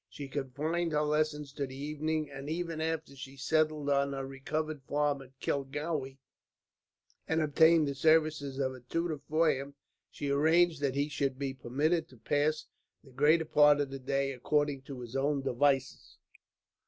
[0.09, 4.81] She confined her lessons to the evening, and even after she settled on her recovered
[4.87, 6.17] farm of Kilgowrie,
[7.27, 9.75] and obtained the services of a tutor for him,
[10.09, 12.65] she arranged that he should still be permitted to pass
[13.03, 16.17] the greater part of the day according to his own devices.